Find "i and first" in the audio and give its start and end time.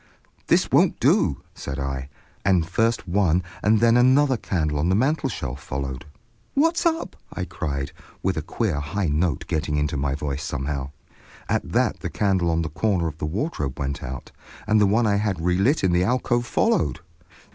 1.77-3.07